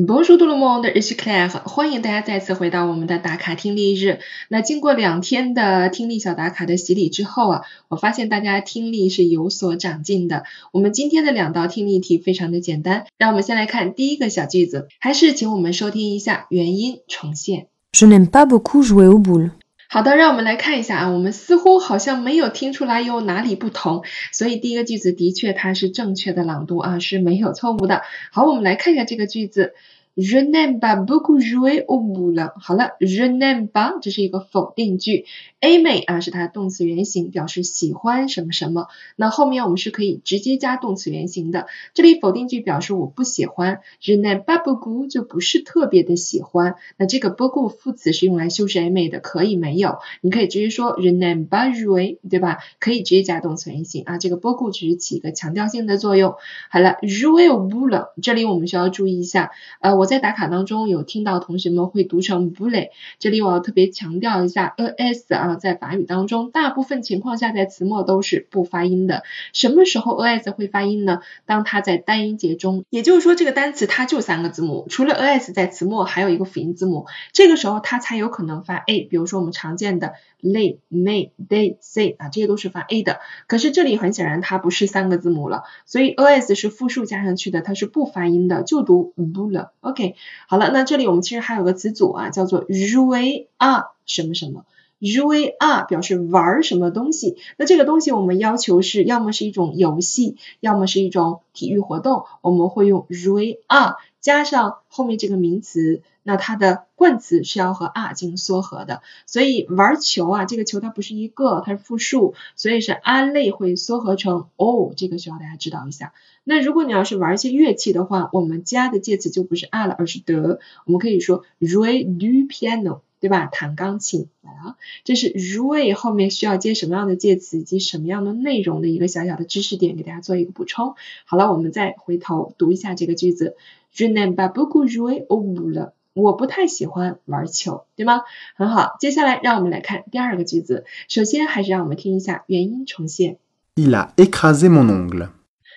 [0.00, 1.50] Bonjour tout le monde, ici Claire。
[1.64, 4.20] 欢迎大家再次回到我们的打卡听力日。
[4.48, 10.44] 那经过两天的听力小打卡的洗礼之后啊，我发现大家听力是有所长进的。
[10.70, 17.66] 我们今天的两道听力题非常的简单，让我们先来看第一个小句子，还是请我们收听一下原音重现。
[17.92, 19.50] Je n'aime pas beaucoup jouer au boule.
[19.90, 28.02] 好的，让我们来看一下啊，我们似乎好像没有听出来有哪里不同，所以第一个句子的确它是正确的朗读啊，是没有错误的。
[28.30, 29.72] 好，我们来看一下这个句子。
[30.20, 32.50] Je n'aime pas beaucoup jouer aux boules。
[32.60, 35.26] 好了，Je n'aime pas 这是一个否定句
[35.60, 38.88] ，aimer 啊是它的动词原形，表示喜欢什么什么。
[39.14, 41.68] 那后面我们是可以直接加动词原形的。
[41.94, 46.74] 这里否定句表示我不喜欢，Je n'aime pas beaucoup 就不是特别的喜欢。
[46.96, 52.58] 那这个 beaucoup 副词是用来修饰 aimer 的，可以没有，你可以直接说 Je n'aime pas jouer，对吧？
[52.80, 54.18] 可以直接加动词原形啊。
[54.18, 56.34] 这个 beaucoup 只是起一个强调性的作用。
[56.70, 60.07] 好了，jouer aux boules，这里我们需要注意一下，呃，我。
[60.08, 62.88] 在打卡当中有听到同学们会读成 bulla，
[63.20, 69.22] 这里我要特别强调一下 a s 啊，在法语当中大部分情况下在词末都是不发音的。
[69.52, 71.20] 什么时候 a s 会发音呢？
[71.44, 79.00] 当它在单音节中，也就是说这个单词它就三个字母，除了 a s 在词末还有一个辅音字母，这个时候它才有可能发 a。
[79.02, 83.20] 比如说我们常见的 lay、may、day、say 啊，这些都是发 a 的。
[83.46, 89.68] 可是这里很显然它不是三个字母了，所以 a s 是复数加上去的，它是不发音的，就读 bulla。
[89.80, 89.97] OK。
[89.98, 90.14] OK，
[90.46, 94.64] 好了，那这里我们其实还有个词组啊，叫做 jouer à 什么什么
[95.00, 97.36] ，jouer à 表示玩什么东西。
[97.56, 109.00] 那这个东西我们要求是要么是一种游戏，要么是一种体育活动，我们会用 jouer à 加上后面这个名词，那它的冠词是要和 are 进行缩合的。
[109.24, 116.12] 所以玩球啊，这个球它不是一个，它是复数，所以是 à 类会缩合成 o，这个需要大家知道一下。
[116.44, 120.58] 那如果你要是玩一些乐器的话，我们加的介词就不是 are 了，而是 the，。
[120.84, 123.46] 我们可以说 j o u e du piano，对吧？
[123.50, 124.28] 弹钢琴。
[124.42, 130.94] 来啊，这是 r u e 后面需要接什么样的介词以及什么样的内容的一个小小的知识点，给大家做一个补充。
[131.24, 133.56] 好了，我们再回头读一下这个句子
[133.94, 135.92] ：Je n'aime pas beaucoup jouer aux boules。
[136.22, 138.22] 我不太喜欢玩球，对吗？
[138.56, 140.84] 很好，接下来让我们来看第二个句子。
[141.08, 143.38] 首先还是让我们听一下原音重现。
[143.76, 145.28] Il a écrasé mon ongle.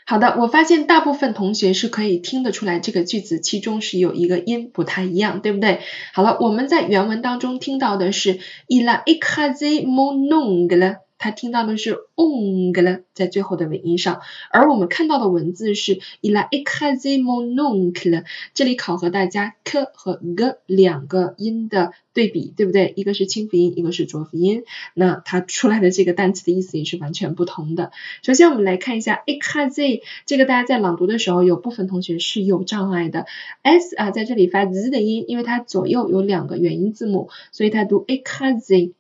[0.04, 5.80] 好的，我发现大部分同学是可以听得出来这个句子其中是有一个音不太一样，对不对？
[6.14, 18.24] 好了，我们在原文当中听到的是 il a écrasé mon ongle，他听到的是 ongle 在最后的尾音上，而我们看到的文字是 il a écrasé mon oncle，
[18.56, 22.94] 这里考核大家 k 和 g 两个音的对比，对不对？
[22.96, 24.64] 一个是清辅音，一个是浊辅音，
[24.96, 27.92] 那它出来的这个单词的意思也是完全不同的。
[28.24, 33.28] 首先我们来看一下 écrasé，这个大家在朗读的时候有部分同学是有障碍的
[33.62, 38.94] ，s 啊在这里发 z 的音，因为它左右有两个元音字母，所以它读 écrasé。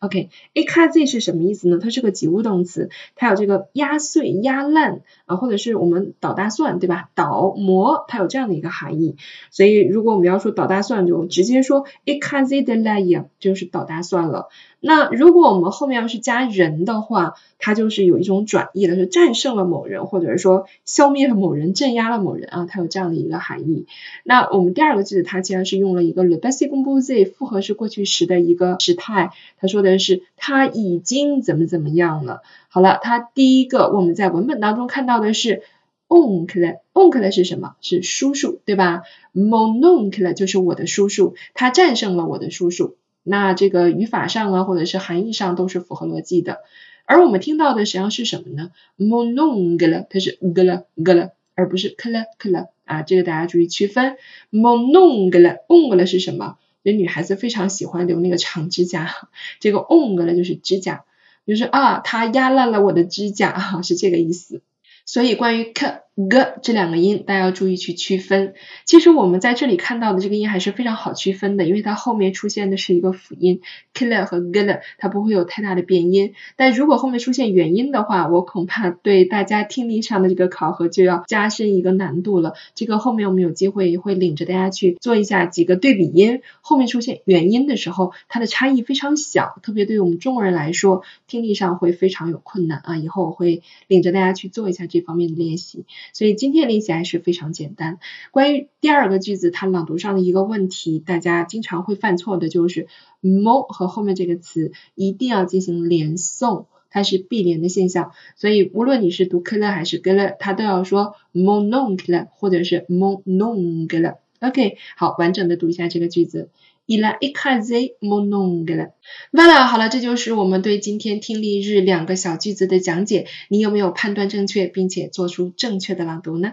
[0.00, 1.78] écrasé，OK，écrasé 是什么意思呢？
[1.80, 7.10] 它是个及物动词，它有这个压碎、压烂啊，或者是我们捣大蒜，对吧？
[7.14, 9.16] 捣磨，它有这样的一个含义。
[9.50, 14.48] 所以如果我们要说捣大蒜，就直接说 écrasé de l'ail，就是捣大蒜了。
[14.80, 23.86] 那如果我们后面要是加人的话，它就是有一种转义了，是战胜了某人，或者是说消灭了某人、镇压了某人啊，它有这样的一个含义。
[24.24, 32.42] 那我们第二个句子，它既然是用了一个 le passé composé 复合式过去时的一个时态，它说的是他已经怎么怎么样了。
[32.68, 35.62] 好了，它第一个我们在文本当中看到的是
[36.08, 37.76] oncle，oncle 是什么？
[37.80, 39.02] 是叔叔，对吧
[39.34, 42.96] ？mon oncle 就是我的叔叔，他战胜了我的叔叔。
[43.22, 46.58] 那这个语法上啊，或者是含义上都是符合逻辑的。
[47.06, 54.16] 而我们听到的实际上是什么呢？mon ongle 它是 g 了 g 了，而不是 k 了 k 了啊，这个大家注意区分。
[54.50, 56.56] mon ongle ongle 是什么？
[56.84, 59.10] 这女孩子非常喜欢留那个长指甲，
[59.58, 61.04] 这个 on 的呢就是指甲，
[61.46, 63.48] 就是啊，她压烂了我的指甲。
[63.48, 64.60] 啊， 是这个意思。
[65.06, 68.54] 所以关于 k、g 这两个音，大家要注意去区分。
[68.84, 73.62] 其实我们在这里看到的这个音还是非常好区分的，因为它后面出现的是一个辅音
[73.92, 76.34] ，kler 和 g 了，它不会有太大的变音。
[76.54, 82.54] 但如果后面出现元音的话，我恐怕对大家听力上的这个考核就要加深一个难度了。
[82.76, 92.96] 这个后面我们有机会会领着大家去做一下几个对比音，后面出现元音的时候，它的差异非常小，特别对于我们中国人来说，听力上会非常有困难啊。
[92.96, 95.84] 以后我会领着大家去做一下这方面的练习。
[96.12, 97.98] 所以今天练习还是非常简单。
[98.30, 102.86] 关于第二个句子，它朗读上的一个问题，大家经常会犯错的就是
[103.22, 106.66] mo 和后面这个词一定要进行连诵。
[106.90, 114.14] 它是必连的现象，所以无论你是读科勒还是格勒，它都要说 mon oncle 或者是 mon oncle。
[114.40, 116.50] OK，好，完整的读一下这个句子。
[116.86, 118.90] Il a écrasé mon ongle。
[119.32, 123.26] Voilà，好了，这就是我们对今天听力日两个小句子的讲解。
[123.48, 126.52] 你有没有判断正确，并且做出正确的朗读呢？